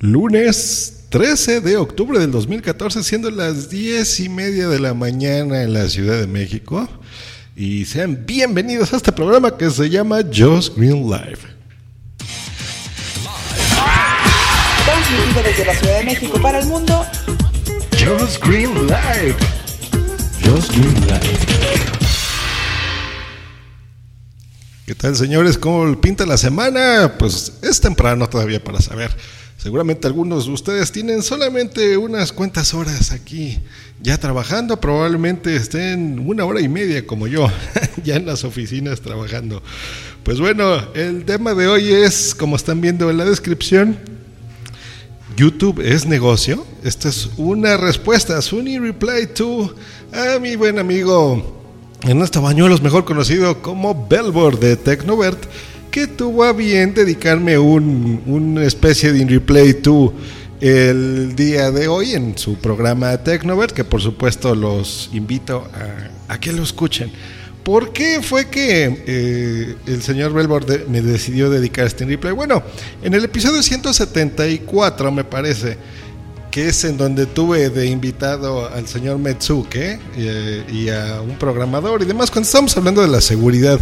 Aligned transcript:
Lunes 0.00 1.04
13 1.08 1.62
de 1.62 1.78
octubre 1.78 2.18
del 2.18 2.30
2014, 2.30 3.02
siendo 3.02 3.30
las 3.30 3.70
10 3.70 4.20
y 4.20 4.28
media 4.28 4.68
de 4.68 4.78
la 4.78 4.92
mañana 4.92 5.62
en 5.62 5.72
la 5.72 5.88
Ciudad 5.88 6.20
de 6.20 6.26
México. 6.26 6.86
Y 7.56 7.86
sean 7.86 8.26
bienvenidos 8.26 8.92
a 8.92 8.98
este 8.98 9.10
programa 9.10 9.56
que 9.56 9.70
se 9.70 9.88
llama 9.88 10.18
Just 10.22 10.76
Green 10.76 11.08
Live. 11.08 11.38
Transmitido 14.84 15.42
desde 15.42 15.64
la 15.64 15.74
Ciudad 15.74 15.98
de 15.98 16.04
México 16.04 16.42
para 16.42 16.58
el 16.58 16.66
mundo. 16.66 17.06
Just 17.92 18.44
Green 18.44 18.74
Live. 18.86 19.36
Just 20.44 20.72
Green 20.72 21.06
Live. 21.06 21.38
¿Qué 24.84 24.94
tal, 24.94 25.16
señores? 25.16 25.56
¿Cómo 25.56 25.98
pinta 26.02 26.26
la 26.26 26.36
semana? 26.36 27.14
Pues 27.18 27.54
es 27.62 27.80
temprano 27.80 28.28
todavía 28.28 28.62
para 28.62 28.82
saber. 28.82 29.16
Seguramente 29.66 30.06
algunos 30.06 30.46
de 30.46 30.52
ustedes 30.52 30.92
tienen 30.92 31.24
solamente 31.24 31.96
unas 31.96 32.30
cuantas 32.30 32.72
horas 32.72 33.10
aquí 33.10 33.58
ya 34.00 34.16
trabajando, 34.16 34.80
probablemente 34.80 35.56
estén 35.56 36.20
una 36.24 36.44
hora 36.44 36.60
y 36.60 36.68
media 36.68 37.04
como 37.04 37.26
yo, 37.26 37.48
ya 38.04 38.14
en 38.14 38.26
las 38.26 38.44
oficinas 38.44 39.00
trabajando. 39.00 39.64
Pues 40.22 40.38
bueno, 40.38 40.92
el 40.94 41.24
tema 41.24 41.52
de 41.52 41.66
hoy 41.66 41.92
es, 41.92 42.32
como 42.32 42.54
están 42.54 42.80
viendo 42.80 43.10
en 43.10 43.16
la 43.16 43.24
descripción, 43.24 43.98
YouTube 45.36 45.80
es 45.80 46.06
negocio. 46.06 46.64
Esta 46.84 47.08
es 47.08 47.28
una 47.36 47.76
respuesta, 47.76 48.40
Sunny 48.42 48.78
Reply 48.78 49.26
to 49.34 49.74
a 50.12 50.38
mi 50.38 50.54
buen 50.54 50.78
amigo 50.78 51.60
Ernesto 52.04 52.40
Bañuelos, 52.40 52.82
mejor 52.82 53.04
conocido 53.04 53.60
como 53.62 54.06
Belbor 54.06 54.60
de 54.60 54.76
Tecnovert 54.76 55.44
que 55.96 56.08
tuvo 56.08 56.44
a 56.44 56.52
bien 56.52 56.92
dedicarme 56.92 57.56
un, 57.56 58.22
una 58.26 58.64
especie 58.64 59.14
de 59.14 59.24
replay 59.24 59.72
to 59.72 60.12
el 60.60 61.34
día 61.34 61.70
de 61.70 61.88
hoy 61.88 62.12
en 62.12 62.36
su 62.36 62.56
programa 62.56 63.16
Tecnovert, 63.16 63.72
que 63.72 63.82
por 63.82 64.02
supuesto 64.02 64.54
los 64.54 65.08
invito 65.14 65.66
a, 66.28 66.34
a 66.34 66.38
que 66.38 66.52
lo 66.52 66.62
escuchen. 66.62 67.10
¿Por 67.64 67.94
qué 67.94 68.20
fue 68.20 68.50
que 68.50 69.04
eh, 69.06 69.74
el 69.86 70.02
señor 70.02 70.34
Belbord 70.34 70.86
me 70.86 71.00
decidió 71.00 71.48
dedicar 71.48 71.86
este 71.86 72.04
replay? 72.04 72.34
Bueno, 72.34 72.62
en 73.02 73.14
el 73.14 73.24
episodio 73.24 73.62
174 73.62 75.10
me 75.10 75.24
parece 75.24 75.78
que 76.56 76.68
es 76.68 76.84
en 76.84 76.96
donde 76.96 77.26
tuve 77.26 77.68
de 77.68 77.84
invitado 77.84 78.66
al 78.72 78.88
señor 78.88 79.18
Metsuke 79.18 80.00
eh, 80.16 80.64
y 80.72 80.88
a 80.88 81.20
un 81.20 81.36
programador 81.38 82.00
y 82.00 82.06
demás, 82.06 82.30
cuando 82.30 82.46
estamos 82.46 82.74
hablando 82.78 83.02
de 83.02 83.08
la 83.08 83.20
seguridad 83.20 83.78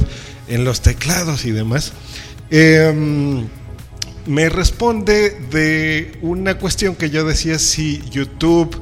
en 0.48 0.64
los 0.64 0.80
teclados 0.80 1.44
y 1.44 1.52
demás, 1.52 1.92
eh, 2.50 2.92
me 4.26 4.48
responde 4.48 5.38
de 5.52 6.18
una 6.20 6.58
cuestión 6.58 6.96
que 6.96 7.10
yo 7.10 7.24
decía 7.24 7.60
si 7.60 8.02
YouTube 8.10 8.76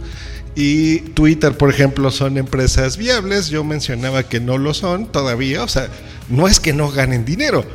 y 0.54 1.00
Twitter, 1.10 1.54
por 1.58 1.68
ejemplo, 1.68 2.10
son 2.10 2.38
empresas 2.38 2.96
viables. 2.96 3.50
Yo 3.50 3.62
mencionaba 3.62 4.22
que 4.22 4.40
no 4.40 4.56
lo 4.56 4.72
son 4.72 5.12
todavía, 5.12 5.64
o 5.64 5.68
sea, 5.68 5.88
no 6.30 6.48
es 6.48 6.60
que 6.60 6.72
no 6.72 6.90
ganen 6.90 7.26
dinero. 7.26 7.66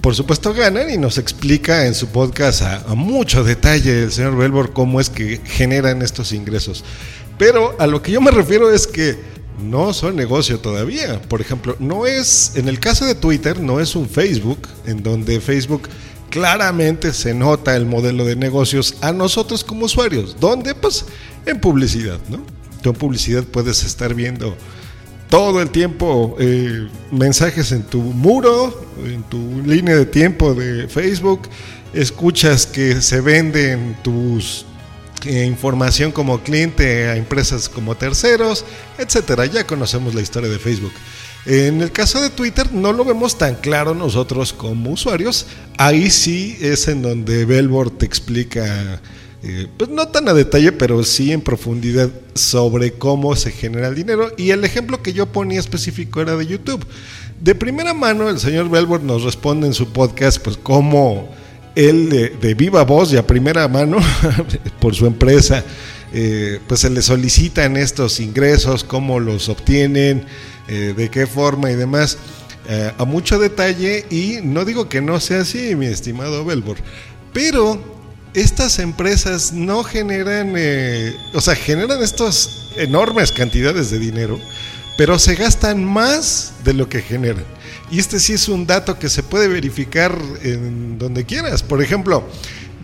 Por 0.00 0.14
supuesto 0.14 0.52
ganan 0.52 0.90
y 0.90 0.98
nos 0.98 1.18
explica 1.18 1.86
en 1.86 1.94
su 1.94 2.08
podcast 2.08 2.62
a, 2.62 2.76
a 2.88 2.94
mucho 2.94 3.44
detalle 3.44 4.04
el 4.04 4.12
señor 4.12 4.36
Belbor 4.36 4.72
cómo 4.72 5.00
es 5.00 5.10
que 5.10 5.40
generan 5.44 6.02
estos 6.02 6.32
ingresos. 6.32 6.84
Pero 7.38 7.76
a 7.78 7.86
lo 7.86 8.02
que 8.02 8.12
yo 8.12 8.20
me 8.20 8.30
refiero 8.30 8.72
es 8.72 8.86
que 8.86 9.18
no 9.62 9.92
son 9.92 10.16
negocio 10.16 10.58
todavía. 10.58 11.20
Por 11.22 11.40
ejemplo, 11.40 11.76
no 11.78 12.06
es, 12.06 12.52
en 12.56 12.68
el 12.68 12.80
caso 12.80 13.04
de 13.04 13.14
Twitter, 13.14 13.60
no 13.60 13.80
es 13.80 13.94
un 13.96 14.08
Facebook, 14.08 14.68
en 14.86 15.02
donde 15.02 15.40
Facebook 15.40 15.88
claramente 16.30 17.12
se 17.12 17.34
nota 17.34 17.76
el 17.76 17.86
modelo 17.86 18.24
de 18.24 18.36
negocios 18.36 18.96
a 19.00 19.12
nosotros 19.12 19.62
como 19.62 19.86
usuarios. 19.86 20.36
¿Dónde? 20.40 20.74
Pues 20.74 21.04
en 21.46 21.60
publicidad, 21.60 22.18
¿no? 22.28 22.44
Tú 22.82 22.90
en 22.90 22.96
publicidad 22.96 23.44
puedes 23.44 23.84
estar 23.84 24.14
viendo 24.14 24.56
todo 25.34 25.60
el 25.60 25.70
tiempo 25.70 26.36
eh, 26.38 26.86
mensajes 27.10 27.72
en 27.72 27.82
tu 27.82 28.00
muro, 28.00 28.86
en 29.04 29.24
tu 29.24 29.62
línea 29.66 29.96
de 29.96 30.06
tiempo 30.06 30.54
de 30.54 30.86
Facebook, 30.86 31.48
escuchas 31.92 32.66
que 32.66 33.02
se 33.02 33.20
venden 33.20 33.96
tus 34.04 34.64
eh, 35.26 35.44
información 35.44 36.12
como 36.12 36.38
cliente 36.38 37.08
a 37.08 37.16
empresas 37.16 37.68
como 37.68 37.96
terceros, 37.96 38.64
etcétera. 38.96 39.46
Ya 39.46 39.66
conocemos 39.66 40.14
la 40.14 40.20
historia 40.20 40.48
de 40.48 40.60
Facebook. 40.60 40.92
En 41.46 41.82
el 41.82 41.90
caso 41.90 42.22
de 42.22 42.30
Twitter 42.30 42.72
no 42.72 42.92
lo 42.92 43.04
vemos 43.04 43.36
tan 43.36 43.56
claro 43.56 43.92
nosotros 43.92 44.52
como 44.52 44.92
usuarios. 44.92 45.46
Ahí 45.78 46.10
sí 46.10 46.56
es 46.60 46.86
en 46.86 47.02
donde 47.02 47.44
Belbor 47.44 47.90
te 47.90 48.06
explica, 48.06 49.00
eh, 49.46 49.66
pues 49.76 49.90
no 49.90 50.08
tan 50.08 50.26
a 50.26 50.32
detalle, 50.32 50.72
pero 50.72 51.04
sí 51.04 51.30
en 51.30 51.42
profundidad 51.42 52.08
sobre 52.34 52.92
cómo 52.92 53.36
se 53.36 53.50
genera 53.52 53.88
el 53.88 53.94
dinero. 53.94 54.32
Y 54.38 54.52
el 54.52 54.64
ejemplo 54.64 55.02
que 55.02 55.12
yo 55.12 55.26
ponía 55.26 55.60
específico 55.60 56.22
era 56.22 56.34
de 56.34 56.46
YouTube. 56.46 56.82
De 57.42 57.54
primera 57.54 57.92
mano, 57.92 58.30
el 58.30 58.38
señor 58.38 58.70
Belbor 58.70 59.02
nos 59.02 59.22
responde 59.22 59.66
en 59.66 59.74
su 59.74 59.92
podcast, 59.92 60.38
pues 60.38 60.56
cómo 60.56 61.28
él 61.74 62.08
de, 62.40 62.54
viva 62.54 62.84
voz 62.84 63.12
y 63.12 63.18
a 63.18 63.26
primera 63.26 63.68
mano, 63.68 63.98
por 64.80 64.94
su 64.94 65.04
empresa, 65.04 65.62
eh, 66.14 66.58
pues 66.66 66.80
se 66.80 66.88
le 66.88 67.02
solicitan 67.02 67.76
estos 67.76 68.20
ingresos, 68.20 68.82
cómo 68.82 69.20
los 69.20 69.50
obtienen 69.50 70.24
eh, 70.68 70.94
de 70.96 71.10
qué 71.10 71.26
forma 71.26 71.70
y 71.70 71.74
demás, 71.74 72.16
a 72.96 73.04
mucho 73.04 73.38
detalle 73.38 74.06
y 74.08 74.38
no 74.42 74.64
digo 74.64 74.88
que 74.88 75.02
no 75.02 75.20
sea 75.20 75.42
así, 75.42 75.74
mi 75.74 75.84
estimado 75.84 76.46
Belbor, 76.46 76.78
pero 77.34 77.93
estas 78.34 78.80
empresas 78.80 79.52
no 79.52 79.84
generan, 79.84 80.54
eh, 80.56 81.16
o 81.32 81.40
sea, 81.40 81.54
generan 81.54 82.02
estas 82.02 82.66
enormes 82.76 83.30
cantidades 83.30 83.90
de 83.90 83.98
dinero, 83.98 84.40
pero 84.96 85.18
se 85.18 85.36
gastan 85.36 85.84
más 85.84 86.52
de 86.64 86.74
lo 86.74 86.88
que 86.88 87.00
generan. 87.00 87.44
Y 87.90 88.00
este 88.00 88.18
sí 88.18 88.32
es 88.32 88.48
un 88.48 88.66
dato 88.66 88.98
que 88.98 89.08
se 89.08 89.22
puede 89.22 89.46
verificar 89.46 90.16
en 90.42 90.98
donde 90.98 91.24
quieras. 91.24 91.62
Por 91.62 91.80
ejemplo, 91.80 92.24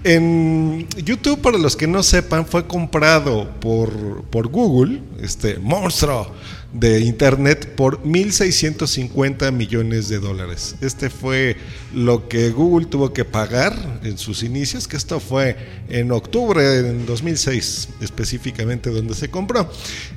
en 0.05 0.89
YouTube, 0.97 1.41
para 1.41 1.59
los 1.59 1.77
que 1.77 1.87
no 1.87 2.03
sepan, 2.03 2.47
fue 2.47 2.67
comprado 2.67 3.51
por, 3.61 4.23
por 4.25 4.49
Google, 4.49 5.03
este 5.21 5.59
monstruo 5.59 6.33
de 6.73 7.01
Internet, 7.01 7.75
por 7.75 8.03
1.650 8.05 9.53
millones 9.53 10.09
de 10.09 10.21
dólares. 10.21 10.77
Este 10.81 11.11
fue 11.11 11.57
lo 11.93 12.29
que 12.29 12.51
Google 12.51 12.87
tuvo 12.87 13.13
que 13.13 13.25
pagar 13.25 14.01
en 14.05 14.19
sus 14.19 14.43
inicios, 14.43 14.87
que 14.87 14.97
esto 14.97 15.19
fue 15.19 15.57
en 15.89 16.13
octubre 16.13 16.63
de 16.63 17.05
2006, 17.05 17.89
específicamente 18.01 18.91
donde 18.91 19.15
se 19.15 19.29
compró. 19.29 19.71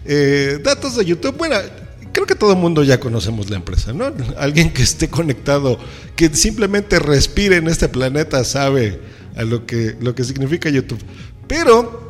Eh, 0.06 0.60
datos 0.64 0.96
de 0.96 1.06
YouTube, 1.06 1.38
bueno, 1.38 1.56
creo 2.12 2.28
que 2.28 2.36
todo 2.36 2.52
el 2.52 2.60
mundo 2.60 2.84
ya 2.84 3.00
conocemos 3.00 3.50
la 3.50 3.56
empresa, 3.56 3.92
¿no? 3.92 4.14
Alguien 4.38 4.72
que 4.72 4.84
esté 4.84 5.10
conectado, 5.10 5.80
que 6.16 6.30
simplemente 6.30 7.00
respire 7.00 7.58
en 7.58 7.68
este 7.68 7.90
planeta, 7.90 8.44
sabe 8.44 9.00
a 9.36 9.44
lo 9.44 9.66
que, 9.66 9.96
lo 10.00 10.14
que 10.14 10.24
significa 10.24 10.70
YouTube. 10.70 11.02
Pero 11.48 12.03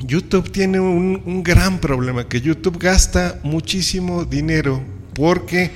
YouTube 0.00 0.50
tiene 0.50 0.80
un, 0.80 1.22
un, 1.24 1.42
gran 1.42 1.78
problema, 1.78 2.28
que 2.28 2.40
YouTube 2.40 2.78
gasta 2.78 3.38
muchísimo 3.42 4.24
dinero 4.24 4.82
porque 5.14 5.70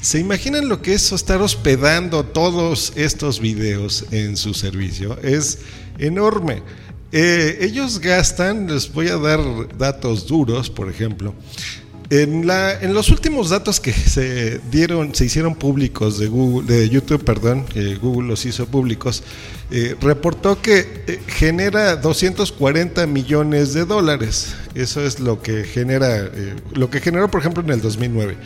se 0.00 0.18
imaginan 0.18 0.68
lo 0.68 0.80
que 0.80 0.94
es 0.94 1.12
estar 1.12 1.42
hospedando 1.42 2.24
todos 2.24 2.92
estos 2.96 3.40
videos 3.40 4.06
en 4.10 4.36
su 4.36 4.54
servicio. 4.54 5.18
Es 5.22 5.58
enorme. 5.98 6.62
Eh, 7.12 7.58
ellos 7.60 7.98
gastan, 7.98 8.72
les 8.72 8.92
voy 8.92 9.08
a 9.08 9.16
dar 9.16 9.40
datos 9.76 10.26
duros, 10.26 10.70
por 10.70 10.88
ejemplo. 10.88 11.34
En, 12.10 12.44
la, 12.44 12.72
en, 12.80 12.92
los 12.92 13.10
últimos 13.10 13.50
datos 13.50 13.78
que 13.78 13.92
se 13.92 14.58
dieron, 14.68 15.14
se 15.14 15.26
hicieron 15.26 15.54
públicos 15.54 16.18
de 16.18 16.26
Google, 16.26 16.66
de 16.66 16.88
YouTube, 16.88 17.24
perdón, 17.24 17.64
que 17.66 17.94
Google 17.94 18.26
los 18.26 18.44
hizo 18.46 18.66
públicos, 18.66 19.22
eh, 19.70 19.94
reportó 20.00 20.60
que 20.60 21.04
eh, 21.06 21.20
genera 21.28 21.94
240 21.94 23.06
millones 23.06 23.74
de 23.74 23.84
dólares. 23.84 24.56
Eso 24.74 25.06
es 25.06 25.20
lo 25.20 25.40
que 25.40 25.62
genera, 25.62 26.24
eh, 26.24 26.56
lo 26.72 26.90
que 26.90 27.00
generó, 27.00 27.30
por 27.30 27.42
ejemplo, 27.42 27.62
en 27.62 27.70
el 27.70 27.80
2009. 27.80 28.36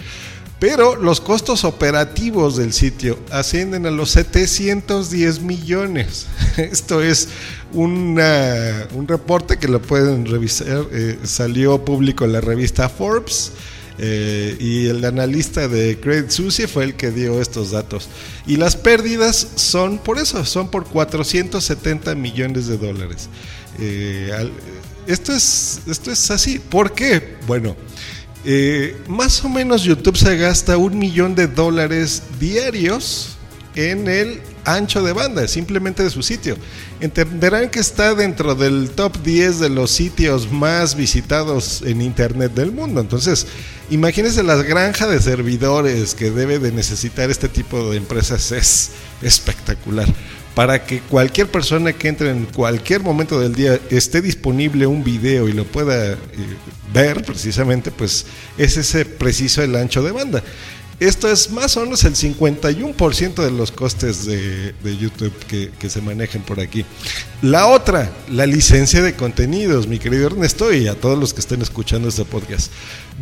Pero 0.61 0.97
los 0.97 1.21
costos 1.21 1.65
operativos 1.65 2.57
del 2.57 2.73
sitio 2.73 3.19
ascienden 3.31 3.87
a 3.87 3.91
los 3.91 4.11
710 4.11 5.41
millones. 5.41 6.27
Esto 6.57 7.03
es 7.03 7.29
una, 7.73 8.87
un 8.95 9.07
reporte 9.07 9.59
que 9.59 9.69
lo 9.69 9.83
pueden 9.83 10.25
revisar. 10.27 10.87
eh, 10.93 11.19
salió 11.25 11.85
público 11.85 12.25
en 12.25 12.33
la 12.33 12.41
revista 12.41 12.89
Forbes. 12.89 13.53
eh, 13.99 14.57
y 14.59 14.87
el 14.87 15.05
analista 15.05 15.69
de 15.69 16.01
Credit 16.01 16.31
Suisse 16.31 16.67
fue 16.71 16.85
el 16.85 16.95
que 16.95 17.11
dio 17.11 17.41
estos 17.43 17.73
datos. 17.73 18.09
Y 18.47 18.57
las 18.57 18.75
pérdidas 18.77 19.47
son 19.57 19.99
por 19.99 20.19
eso, 20.19 20.45
son 20.45 20.71
por 20.71 20.85
470 20.87 22.15
millones 22.15 22.67
de 22.69 22.79
dólares. 22.79 23.29
Eh, 23.79 24.31
al- 24.37 24.53
esto, 25.07 25.33
es, 25.33 25.81
esto 25.87 26.11
es 26.11 26.31
así. 26.31 26.59
¿Por 26.59 26.93
qué? 26.95 27.37
Bueno, 27.47 27.77
eh, 28.45 28.97
más 29.09 29.45
o 29.45 29.49
menos 29.49 29.83
YouTube 29.83 30.17
se 30.17 30.37
gasta 30.37 30.77
un 30.77 30.99
millón 30.99 31.35
de 31.35 31.47
dólares 31.47 32.23
diarios 32.39 33.37
en 33.75 34.09
el 34.09 34.41
ancho 34.65 35.03
de 35.03 35.13
banda, 35.13 35.47
simplemente 35.49 36.03
de 36.03 36.11
su 36.11 36.23
sitio. 36.23 36.57
Entenderán 37.01 37.71
que 37.71 37.81
está 37.81 38.15
dentro 38.15 38.55
del 38.55 38.91
top 38.91 39.23
10 39.23 39.61
de 39.61 39.69
los 39.69 39.91
sitios 39.91 40.51
más 40.51 40.95
visitados 40.95 41.83
en 41.83 42.01
Internet 42.01 42.53
del 42.55 42.73
mundo. 42.73 43.01
Entonces, 43.01 43.47
imagínense 43.91 44.43
la 44.43 44.57
granja 44.57 45.07
de 45.07 45.21
servidores 45.21 46.15
que 46.15 46.31
debe 46.31 46.59
de 46.59 46.73
necesitar 46.73 47.31
este 47.31 47.49
tipo 47.49 47.91
de 47.91 47.97
empresas. 47.97 48.53
Es 48.53 48.91
espectacular. 49.23 50.09
Para 50.55 50.85
que 50.85 51.01
cualquier 51.01 51.49
persona 51.49 51.93
que 51.93 52.09
entre 52.09 52.31
en 52.31 52.47
cualquier 52.47 53.03
momento 53.03 53.41
del 53.41 53.55
día 53.55 53.81
esté 53.91 54.23
disponible 54.23 54.87
un 54.87 55.03
video 55.03 55.49
y 55.49 55.53
lo 55.53 55.65
pueda 55.65 56.13
eh, 56.13 56.17
ver 56.93 57.25
precisamente, 57.25 57.91
pues 57.91 58.27
es 58.57 58.77
ese 58.77 59.05
preciso 59.05 59.63
el 59.63 59.75
ancho 59.75 60.03
de 60.03 60.13
banda. 60.13 60.45
Esto 61.01 61.29
es 61.29 61.51
más 61.51 61.77
o 61.77 61.81
menos 61.81 62.05
el 62.05 62.15
51% 62.15 63.35
de 63.35 63.51
los 63.51 63.73
costes 63.73 64.27
de, 64.27 64.75
YouTube 64.85 65.35
que, 65.49 65.71
que 65.77 65.91
se 65.91 66.01
manejan 66.01 66.43
por 66.43 66.61
aquí. 66.61 66.85
La 67.43 67.67
otra, 67.67 68.13
la 68.31 68.47
licencia 68.47 69.03
de 69.03 69.15
contenidos, 69.15 69.89
mi 69.89 69.99
querido 69.99 70.29
Ernesto, 70.29 70.73
y 70.73 70.87
a 70.87 70.95
todos 70.95 71.19
los 71.19 71.35
que 71.35 71.41
estén 71.41 71.63
escuchando 71.63 72.09
este 72.09 72.25
podcast. 72.25 72.71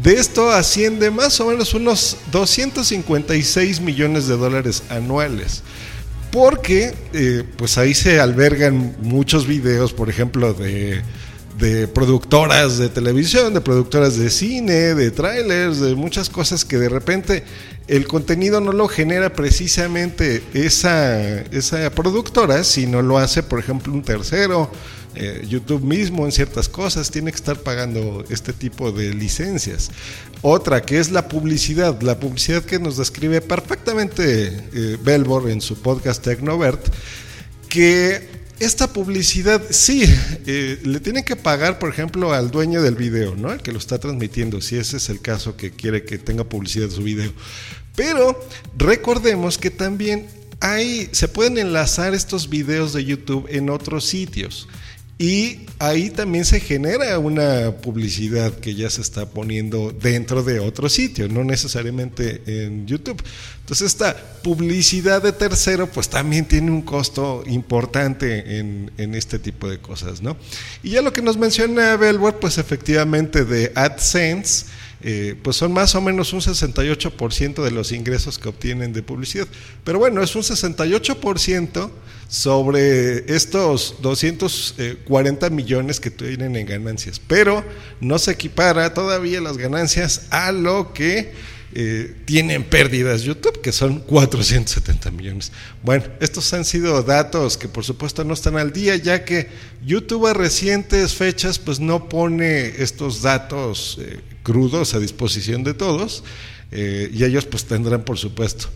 De 0.03 0.13
esto 0.13 0.51
asciende 0.51 1.11
más 1.11 1.41
o 1.41 1.47
menos 1.47 1.73
unos 1.73 2.19
256 2.31 3.81
millones 3.81 4.27
de 4.27 4.37
dólares 4.37 4.83
anuales 4.91 5.63
porque 6.33 6.95
eh, 7.13 7.45
pues 7.57 7.79
ahí 7.79 7.95
se 7.95 8.19
albergan 8.19 8.97
muchos 9.03 9.47
videos, 9.47 9.93
por 9.93 10.09
ejemplo, 10.09 10.55
de, 10.55 11.03
de 11.59 11.87
productoras 11.87 12.79
de 12.79 12.89
televisión, 12.89 13.53
de 13.53 13.61
productoras 13.61 14.17
de 14.17 14.31
cine, 14.31 14.95
de 14.95 15.11
trailers, 15.11 15.79
de 15.79 15.95
muchas 15.95 16.31
cosas 16.31 16.65
que 16.65 16.79
de 16.79 16.89
repente 16.89 17.45
el 17.89 18.07
contenido 18.07 18.61
no 18.61 18.73
lo 18.73 18.89
genera 18.89 19.33
precisamente 19.33 20.43
esa, 20.55 21.41
esa 21.41 21.91
productora, 21.91 22.65
sino 22.65 23.03
lo 23.03 23.19
hace, 23.19 23.43
por 23.43 23.59
ejemplo, 23.59 23.93
un 23.93 24.03
tercero. 24.03 24.71
eh, 25.15 25.47
YouTube 25.47 25.83
mismo 25.83 26.25
en 26.25 26.33
ciertas 26.33 26.71
cosas 26.71 27.11
tiene 27.11 27.31
que 27.31 27.37
estar 27.37 27.59
pagando 27.59 28.25
este 28.31 28.53
tipo 28.53 28.93
de 28.93 29.13
licencias. 29.13 29.91
Otra 30.41 30.83
que 30.83 30.99
es 30.99 31.11
la 31.11 31.29
publicidad, 31.29 32.01
la 32.01 32.19
publicidad 32.19 32.65
que 32.65 32.79
nos 32.79 32.97
describe 32.97 33.43
perfectamente 33.43 34.47
eh, 34.73 34.97
Belbor 35.03 35.51
en 35.51 35.61
su 35.61 35.77
podcast 35.83 36.25
Tecnovert, 36.25 36.81
que 37.69 38.42
esta 38.61 38.93
publicidad 38.93 39.61
sí 39.71 40.05
eh, 40.47 40.81
le 40.85 41.01
tienen 41.01 41.25
que 41.25 41.37
pagar, 41.37 41.79
por 41.79 41.91
ejemplo, 41.91 42.33
al 42.33 42.51
dueño 42.51 42.83
del 42.83 42.95
video, 42.95 43.35
¿no? 43.35 43.53
El 43.53 43.61
que 43.61 43.73
lo 43.73 43.79
está 43.79 43.99
transmitiendo, 43.99 44.61
si 44.61 44.77
ese 44.77 44.99
es 44.99 45.09
el 45.09 45.21
caso 45.21 45.57
que 45.57 45.71
quiere 45.71 46.05
que 46.05 46.19
tenga 46.19 46.45
publicidad 46.45 46.89
su 46.91 47.03
video. 47.03 47.33
Pero 47.97 48.41
recordemos 48.77 49.59
que 49.59 49.71
también 49.71 50.29
hay, 50.61 51.09
se 51.13 51.29
pueden 51.29 51.59
enlazar 51.59 52.15
estos 52.15 52.49
videos 52.49 52.93
de 52.93 53.05
YouTube 53.05 53.47
en 53.51 53.69
otros 53.69 54.05
sitios. 54.05 54.69
Y 55.23 55.67
ahí 55.79 56.11
también 56.11 56.45
se 56.45 56.59
genera 56.59 57.17
una 57.21 57.71
publicidad 57.81 58.55
que 58.55 58.75
ya 58.75 58.91
se 58.91 59.03
está 59.03 59.27
poniendo 59.27 59.93
dentro 59.93 60.43
de 60.43 60.59
otro 60.59 60.89
sitio, 60.89 61.29
no 61.29 61.45
necesariamente 61.45 62.43
en 62.45 62.89
YouTube. 62.89 63.23
Entonces 63.61 63.87
esta 63.87 64.17
publicidad 64.43 65.23
de 65.23 65.31
tercero 65.31 65.87
pues 65.87 66.09
también 66.09 66.47
tiene 66.47 66.73
un 66.73 66.83
costo 66.83 67.45
importante 67.47 68.59
en, 68.59 68.91
en 68.99 69.15
este 69.15 69.39
tipo 69.39 69.71
de 69.71 69.79
cosas, 69.79 70.23
¿no? 70.23 70.37
Y 70.83 70.91
ya 70.91 71.03
lo 71.03 71.13
que 71.13 71.23
nos 71.23 71.37
menciona 71.37 71.97
Belward 71.97 72.41
pues 72.41 72.59
efectivamente 72.59 73.45
de 73.45 73.71
AdSense, 73.77 74.67
eh, 75.03 75.35
pues 75.43 75.57
son 75.57 75.73
más 75.73 75.95
o 75.95 76.01
menos 76.01 76.33
un 76.33 76.41
68% 76.41 77.63
de 77.63 77.71
los 77.71 77.93
ingresos 77.93 78.39
que 78.39 78.49
obtienen 78.49 78.93
de 78.93 79.03
publicidad. 79.03 79.49
Pero 79.85 79.99
bueno, 79.99 80.23
es 80.23 80.35
un 80.37 80.43
68% 80.43 81.91
sobre 82.29 83.35
estos 83.35 83.97
240 84.01 85.51
millones 85.51 86.01
que 86.01 86.11
tienen 86.11 86.57
en 86.57 86.67
ganancias. 86.67 87.21
Pero 87.21 87.65
no 88.01 88.19
se 88.19 88.31
equipara 88.31 88.95
todavía 88.95 89.41
las 89.41 89.59
ganancias 89.59 90.29
a 90.31 90.53
lo 90.53 90.93
que 90.95 91.33
eh, 91.75 92.15
tienen 92.27 92.65
pérdidas 92.65 93.23
YouTube, 93.23 93.63
que 93.63 93.73
son 93.73 94.01
470 94.01 95.11
millones. 95.11 95.53
Bueno, 95.83 96.05
estos 96.21 96.53
han 96.53 96.65
sido 96.65 97.03
datos 97.03 97.57
que 97.57 97.67
por 97.67 97.85
supuesto 97.85 98.25
no 98.25 98.35
están 98.35 98.57
al 98.57 98.73
día, 98.73 98.97
ya 98.97 99.25
que 99.25 99.49
YouTube 99.85 100.27
a 100.27 100.35
recientes 100.35 101.15
fechas 101.15 101.59
pues 101.59 101.81
no 101.81 102.09
pone 102.09 102.83
estos 102.83 103.23
datos 103.23 103.99
eh, 104.01 104.21
crudos 104.43 104.95
a 104.95 104.99
disposición 104.99 105.65
de 105.65 105.73
todos, 105.73 106.25
eh, 106.73 107.11
y 107.13 107.25
ellos 107.25 107.47
pues 107.47 107.65
tendrán 107.65 108.05
por 108.05 108.19
supuesto. 108.19 108.69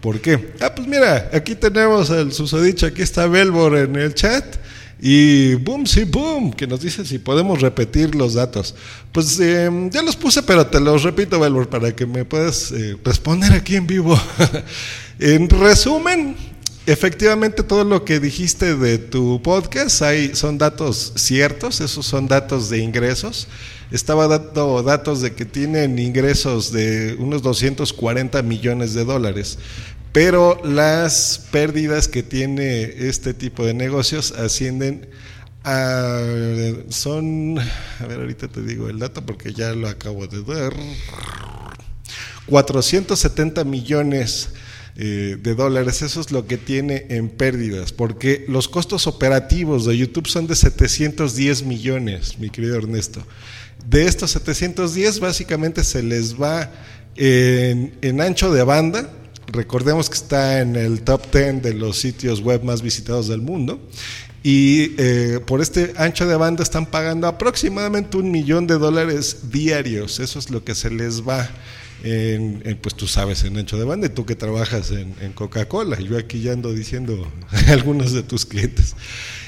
¿Por 0.00 0.20
qué? 0.20 0.52
Ah, 0.60 0.74
pues 0.74 0.88
mira, 0.88 1.28
aquí 1.34 1.54
tenemos 1.54 2.08
el 2.08 2.32
susodicho, 2.32 2.86
aquí 2.86 3.02
está 3.02 3.26
Belbor 3.26 3.76
en 3.76 3.94
el 3.96 4.14
chat. 4.14 4.56
Y 5.02 5.54
boom, 5.54 5.86
sí, 5.86 6.04
boom, 6.04 6.52
que 6.52 6.66
nos 6.66 6.80
dice 6.80 7.06
si 7.06 7.18
podemos 7.18 7.60
repetir 7.62 8.14
los 8.14 8.34
datos. 8.34 8.74
Pues 9.12 9.40
eh, 9.40 9.70
ya 9.90 10.02
los 10.02 10.14
puse, 10.14 10.42
pero 10.42 10.66
te 10.66 10.78
los 10.78 11.02
repito, 11.02 11.40
Belbor, 11.40 11.70
para 11.70 11.94
que 11.96 12.04
me 12.04 12.24
puedas 12.24 12.70
eh, 12.72 12.96
responder 13.02 13.52
aquí 13.52 13.76
en 13.76 13.86
vivo. 13.86 14.20
en 15.18 15.48
resumen, 15.48 16.36
efectivamente 16.86 17.62
todo 17.62 17.84
lo 17.84 18.04
que 18.04 18.20
dijiste 18.20 18.76
de 18.76 18.98
tu 18.98 19.40
podcast 19.42 20.02
hay, 20.02 20.34
son 20.34 20.58
datos 20.58 21.14
ciertos, 21.16 21.80
esos 21.80 22.04
son 22.04 22.28
datos 22.28 22.68
de 22.68 22.78
ingresos. 22.78 23.48
Estaba 23.90 24.28
dando 24.28 24.82
datos 24.82 25.22
de 25.22 25.32
que 25.32 25.46
tienen 25.46 25.98
ingresos 25.98 26.72
de 26.72 27.16
unos 27.18 27.42
240 27.42 28.42
millones 28.42 28.94
de 28.94 29.04
dólares, 29.04 29.58
pero 30.12 30.60
las 30.64 31.46
pérdidas 31.50 32.08
que 32.08 32.22
tiene 32.22 32.82
este 32.82 33.34
tipo 33.34 33.64
de 33.64 33.74
negocios 33.74 34.32
ascienden 34.32 35.08
a... 35.64 36.20
son... 36.88 37.58
A 37.58 38.06
ver, 38.06 38.20
ahorita 38.20 38.48
te 38.48 38.62
digo 38.62 38.88
el 38.88 38.98
dato 38.98 39.24
porque 39.24 39.52
ya 39.52 39.72
lo 39.72 39.88
acabo 39.88 40.26
de 40.26 40.40
ver. 40.40 40.72
470 42.46 43.64
millones 43.64 44.48
eh, 44.96 45.38
de 45.40 45.54
dólares, 45.54 46.02
eso 46.02 46.20
es 46.20 46.32
lo 46.32 46.46
que 46.46 46.58
tiene 46.58 47.06
en 47.10 47.28
pérdidas, 47.28 47.92
porque 47.92 48.44
los 48.48 48.68
costos 48.68 49.06
operativos 49.06 49.86
de 49.86 49.96
YouTube 49.96 50.26
son 50.26 50.48
de 50.48 50.56
710 50.56 51.62
millones, 51.62 52.38
mi 52.38 52.50
querido 52.50 52.76
Ernesto. 52.76 53.24
De 53.86 54.06
estos 54.06 54.32
710 54.32 55.20
básicamente 55.20 55.84
se 55.84 56.02
les 56.02 56.40
va 56.40 56.70
en, 57.16 57.94
en 58.02 58.20
ancho 58.20 58.52
de 58.52 58.64
banda, 58.64 59.10
recordemos 59.50 60.08
que 60.08 60.16
está 60.16 60.60
en 60.60 60.76
el 60.76 61.02
top 61.02 61.32
10 61.32 61.62
de 61.62 61.74
los 61.74 61.98
sitios 61.98 62.40
web 62.40 62.62
más 62.64 62.82
visitados 62.82 63.28
del 63.28 63.40
mundo, 63.40 63.80
y 64.42 64.94
eh, 64.96 65.40
por 65.46 65.60
este 65.60 65.92
ancho 65.96 66.26
de 66.26 66.36
banda 66.36 66.62
están 66.62 66.86
pagando 66.86 67.26
aproximadamente 67.26 68.16
un 68.16 68.30
millón 68.30 68.66
de 68.66 68.78
dólares 68.78 69.50
diarios, 69.50 70.18
eso 70.18 70.38
es 70.38 70.50
lo 70.50 70.64
que 70.64 70.74
se 70.74 70.90
les 70.90 71.26
va. 71.26 71.48
Pues 72.80 72.94
tú 72.94 73.06
sabes 73.06 73.44
en 73.44 73.58
ancho 73.58 73.76
de 73.76 73.84
banda 73.84 74.06
y 74.06 74.10
tú 74.10 74.24
que 74.24 74.34
trabajas 74.34 74.90
en, 74.90 75.14
en 75.20 75.34
Coca-Cola. 75.34 76.00
Yo 76.00 76.16
aquí 76.16 76.40
ya 76.40 76.52
ando 76.52 76.72
diciendo 76.72 77.30
a 77.50 77.72
algunos 77.72 78.14
de 78.14 78.22
tus 78.22 78.46
clientes. 78.46 78.94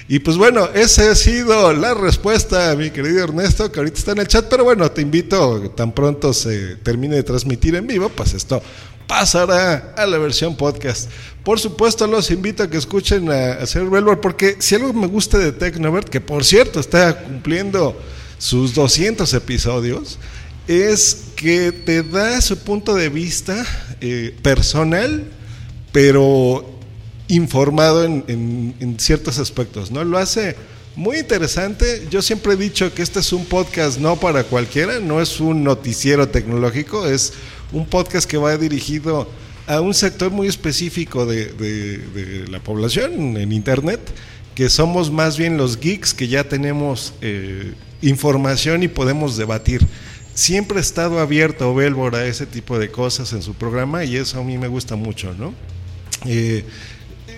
Y 0.09 0.19
pues 0.19 0.37
bueno, 0.37 0.69
esa 0.75 1.11
ha 1.11 1.15
sido 1.15 1.73
la 1.73 1.95
respuesta, 1.95 2.75
mi 2.77 2.91
querido 2.91 3.25
Ernesto, 3.25 3.71
que 3.71 3.79
ahorita 3.79 3.99
está 3.99 4.13
en 4.13 4.19
el 4.19 4.29
chat, 4.29 4.47
pero 4.51 4.65
bueno, 4.65 4.91
te 4.91 5.01
invito, 5.01 5.71
tan 5.71 5.93
pronto 5.93 6.35
se 6.35 6.77
termine 6.77 7.17
de 7.17 7.23
transmitir 7.23 7.77
en 7.77 7.87
vivo, 7.87 8.11
pues 8.11 8.35
esto 8.35 8.63
pasará 9.13 9.93
a 9.95 10.07
la 10.07 10.17
versión 10.17 10.57
podcast. 10.57 11.11
Por 11.45 11.61
supuesto, 11.61 12.07
los 12.07 12.31
invito 12.31 12.63
a 12.63 12.71
que 12.71 12.79
escuchen 12.79 13.31
a, 13.31 13.53
a 13.53 13.67
Sir 13.67 13.83
Belvoir, 13.83 14.23
porque 14.23 14.57
si 14.59 14.75
algo 14.75 14.95
me 14.95 15.07
gusta 15.07 15.37
de 15.37 15.53
Tecnovert, 15.53 16.09
que 16.09 16.23
por 16.23 16.45
cierto 16.45 16.81
está 16.81 17.23
cumpliendo 17.23 17.95
sus 18.39 18.75
200 18.75 19.35
episodios, 19.35 20.19
es 20.67 21.25
que 21.37 21.73
te 21.73 22.03
da 22.03 22.41
su 22.41 22.57
punto 22.61 22.95
de 22.95 23.11
vista 23.11 23.67
eh, 24.01 24.35
personal, 24.41 25.27
pero 25.93 26.65
informado 27.29 28.05
en, 28.05 28.25
en, 28.81 28.99
ciertos 28.99 29.39
aspectos, 29.39 29.91
¿no? 29.91 30.05
Lo 30.05 30.17
hace 30.17 30.57
muy 30.97 31.19
interesante. 31.19 32.07
Yo 32.11 32.23
siempre 32.23 32.55
he 32.55 32.57
dicho 32.57 32.95
que 32.95 33.03
este 33.03 33.21
es 33.21 33.31
un 33.35 33.45
podcast 33.45 33.99
no 33.99 34.17
para 34.17 34.45
cualquiera, 34.45 35.01
no 35.01 35.21
es 35.21 35.39
un 35.39 35.65
noticiero 35.65 36.31
tecnológico, 36.31 37.07
es 37.07 37.35
un 37.73 37.87
podcast 37.87 38.29
que 38.29 38.37
va 38.37 38.57
dirigido 38.57 39.29
a 39.67 39.81
un 39.81 39.95
sector 39.95 40.31
muy 40.31 40.49
específico 40.49 41.27
de, 41.27 42.47
la 42.51 42.61
población 42.61 43.37
en 43.37 43.53
Internet, 43.53 44.01
que 44.55 44.69
somos 44.69 45.11
más 45.11 45.39
bien 45.39 45.57
los 45.57 45.81
geeks 45.81 46.15
que 46.15 46.29
ya 46.29 46.45
tenemos 46.45 47.15
eh, 47.23 47.73
información 48.03 48.83
y 48.83 48.89
podemos 48.89 49.37
debatir. 49.37 49.87
Siempre 50.35 50.79
ha 50.79 50.81
estado 50.81 51.21
abierto 51.21 51.75
Belbor 51.75 52.17
a 52.17 52.27
ese 52.27 52.47
tipo 52.47 52.79
de 52.79 52.91
cosas 52.91 53.33
en 53.33 53.43
su 53.43 53.55
programa 53.55 54.05
y 54.05 54.17
eso 54.17 54.41
a 54.41 54.45
mí 54.45 54.59
me 54.59 54.69
gusta 54.69 54.97
mucho, 54.97 55.35
¿no? 55.35 55.55
Eh, 56.27 56.65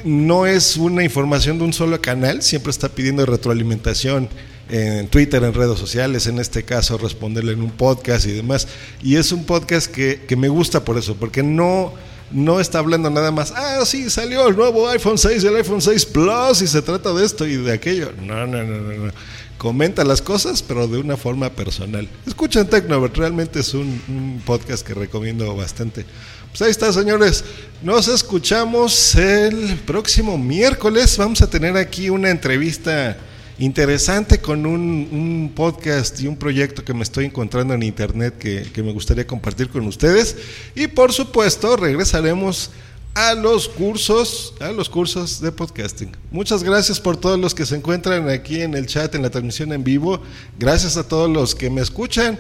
no 0.05 0.47
es 0.47 0.77
una 0.77 1.03
información 1.03 1.59
de 1.59 1.65
un 1.65 1.73
solo 1.73 2.01
canal, 2.01 2.43
siempre 2.43 2.71
está 2.71 2.89
pidiendo 2.89 3.25
retroalimentación 3.25 4.29
en 4.69 5.09
Twitter, 5.09 5.43
en 5.43 5.55
redes 5.55 5.79
sociales, 5.79 6.27
en 6.27 6.39
este 6.39 6.65
caso 6.65 6.99
responderle 6.99 7.53
en 7.53 7.63
un 7.63 7.71
podcast 7.71 8.27
y 8.27 8.33
demás. 8.33 8.67
Y 9.03 9.17
es 9.17 9.33
un 9.33 9.45
podcast 9.45 9.91
que, 9.91 10.23
que 10.27 10.37
me 10.37 10.49
gusta 10.49 10.85
por 10.85 10.99
eso, 10.99 11.17
porque 11.17 11.43
no, 11.43 11.93
no 12.31 12.61
está 12.61 12.79
hablando 12.79 13.11
nada 13.11 13.31
más, 13.31 13.53
ah, 13.55 13.85
sí, 13.85 14.11
salió 14.11 14.49
el 14.49 14.57
nuevo 14.57 14.89
iPhone 14.89 15.19
6 15.19 15.45
y 15.45 15.47
el 15.47 15.57
iPhone 15.57 15.83
6 15.83 16.07
Plus 16.07 16.63
y 16.63 16.67
se 16.67 16.83
trata 16.83 17.13
de 17.13 17.25
esto 17.25 17.47
y 17.47 17.57
de 17.57 17.73
aquello. 17.73 18.13
No, 18.21 18.47
no, 18.47 18.63
no, 18.63 18.79
no. 18.79 19.07
no. 19.07 19.13
Comenta 19.59 20.05
las 20.05 20.21
cosas, 20.21 20.63
pero 20.63 20.89
de 20.89 20.99
una 20.99 21.17
forma 21.17 21.49
personal. 21.49 22.09
Escuchen 22.27 22.67
Tecnovert, 22.67 23.17
realmente 23.17 23.61
es 23.61 23.73
un, 23.73 24.03
un 24.09 24.43
podcast 24.45 24.85
que 24.85 24.95
recomiendo 24.95 25.55
bastante. 25.55 26.05
Pues 26.51 26.61
ahí 26.63 26.71
está, 26.71 26.93
señores. 26.93 27.45
Nos 27.83 28.09
escuchamos 28.09 29.15
el 29.15 29.77
próximo 29.87 30.37
miércoles. 30.37 31.17
Vamos 31.17 31.41
a 31.41 31.49
tener 31.49 31.77
aquí 31.77 32.11
una 32.11 32.31
entrevista 32.31 33.17
interesante 33.59 34.39
con 34.39 34.67
un, 34.67 35.09
un 35.13 35.53
podcast 35.55 36.21
y 36.21 36.27
un 36.27 36.37
proyecto 36.37 36.85
que 36.85 36.95
me 36.95 37.03
estoy 37.03 37.27
encontrando 37.27 37.75
en 37.75 37.83
internet 37.83 38.37
que, 38.39 38.63
que 38.73 38.83
me 38.83 38.93
gustaría 38.93 39.27
compartir 39.27 39.69
con 39.69 39.87
ustedes. 39.87 40.37
Y 40.75 40.87
por 40.89 41.13
supuesto, 41.13 41.77
regresaremos 41.77 42.71
a 43.15 43.35
los 43.35 43.69
cursos, 43.69 44.55
a 44.59 44.73
los 44.73 44.89
cursos 44.89 45.41
de 45.41 45.53
podcasting. 45.53 46.11
Muchas 46.33 46.65
gracias 46.65 47.01
por 47.01 47.17
todos 47.17 47.39
los 47.39 47.55
que 47.55 47.65
se 47.65 47.77
encuentran 47.77 48.29
aquí 48.29 48.61
en 48.61 48.75
el 48.75 48.87
chat, 48.87 49.15
en 49.15 49.23
la 49.23 49.31
transmisión 49.31 49.73
en 49.73 49.85
vivo. 49.85 50.21
Gracias 50.59 50.97
a 50.97 51.07
todos 51.07 51.31
los 51.31 51.55
que 51.55 51.71
me 51.71 51.81
escuchan 51.81 52.39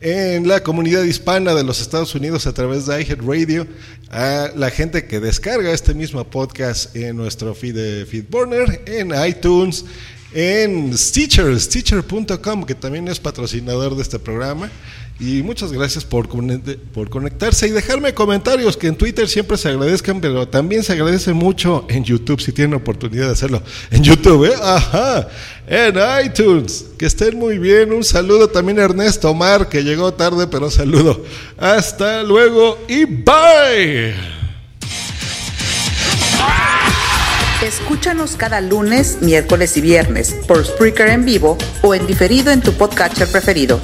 en 0.00 0.46
la 0.46 0.62
comunidad 0.62 1.04
hispana 1.04 1.54
de 1.54 1.64
los 1.64 1.80
Estados 1.80 2.14
Unidos 2.14 2.46
a 2.46 2.52
través 2.52 2.86
de 2.86 3.00
iHeartRadio, 3.00 3.66
a 4.10 4.50
la 4.54 4.70
gente 4.70 5.06
que 5.06 5.20
descarga 5.20 5.70
este 5.70 5.94
mismo 5.94 6.22
podcast 6.28 6.94
en 6.94 7.16
nuestro 7.16 7.54
feed 7.54 7.74
de 7.74 8.06
Feedburner, 8.06 8.82
en 8.86 9.12
iTunes, 9.26 9.84
en 10.32 10.96
Stitcher, 10.96 11.58
Stitcher.com, 11.58 12.64
que 12.64 12.74
también 12.74 13.08
es 13.08 13.18
patrocinador 13.20 13.96
de 13.96 14.02
este 14.02 14.18
programa. 14.18 14.70
Y 15.18 15.42
muchas 15.42 15.72
gracias 15.72 16.04
por, 16.04 16.28
por 16.92 17.08
conectarse 17.08 17.66
y 17.66 17.70
dejarme 17.70 18.12
comentarios 18.12 18.76
que 18.76 18.86
en 18.86 18.96
Twitter 18.96 19.26
siempre 19.28 19.56
se 19.56 19.70
agradezcan, 19.70 20.20
pero 20.20 20.46
también 20.46 20.82
se 20.82 20.92
agradece 20.92 21.32
mucho 21.32 21.86
en 21.88 22.04
YouTube 22.04 22.40
si 22.40 22.52
tienen 22.52 22.74
oportunidad 22.74 23.26
de 23.26 23.32
hacerlo. 23.32 23.62
En 23.90 24.04
YouTube, 24.04 24.44
¿eh? 24.44 24.54
Ajá. 24.62 25.28
En 25.66 25.94
iTunes. 26.22 26.84
Que 26.98 27.06
estén 27.06 27.38
muy 27.38 27.56
bien. 27.56 27.94
Un 27.94 28.04
saludo 28.04 28.48
también 28.48 28.78
a 28.78 28.84
Ernesto 28.84 29.30
Omar, 29.30 29.70
que 29.70 29.82
llegó 29.82 30.12
tarde, 30.12 30.46
pero 30.48 30.70
saludo. 30.70 31.24
Hasta 31.56 32.22
luego 32.22 32.78
y 32.86 33.06
bye. 33.06 34.35
Escúchanos 37.62 38.36
cada 38.36 38.60
lunes, 38.60 39.18
miércoles 39.22 39.76
y 39.76 39.80
viernes 39.80 40.36
por 40.46 40.64
Spreaker 40.64 41.08
en 41.08 41.24
vivo 41.24 41.56
o 41.82 41.94
en 41.94 42.06
diferido 42.06 42.52
en 42.52 42.60
tu 42.60 42.72
podcatcher 42.72 43.28
preferido. 43.28 43.80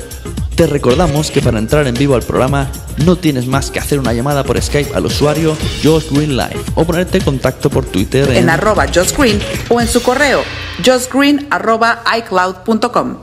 Te 0.55 0.67
recordamos 0.67 1.31
que 1.31 1.41
para 1.41 1.59
entrar 1.59 1.87
en 1.87 1.95
vivo 1.95 2.15
al 2.15 2.23
programa 2.23 2.71
no 3.07 3.17
tienes 3.17 3.47
más 3.47 3.71
que 3.71 3.79
hacer 3.79 3.99
una 3.99 4.13
llamada 4.13 4.45
por 4.45 4.61
Skype 4.61 4.95
al 4.95 5.07
usuario 5.07 5.57
Josh 5.83 6.11
Green 6.11 6.37
Live 6.37 6.61
o 6.75 6.85
ponerte 6.85 7.19
en 7.19 7.25
contacto 7.25 7.71
por 7.71 7.87
Twitter 7.87 8.29
en, 8.31 8.37
En 8.37 8.51
arroba 8.51 8.87
Josh 8.95 9.17
Green 9.17 9.41
o 9.71 9.81
en 9.81 9.89
su 9.89 10.03
correo 10.03 10.43
joshgreen 10.85 11.47
arroba 11.51 12.03
icloud.com. 12.17 13.17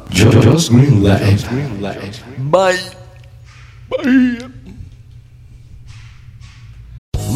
Bye. 2.38 2.80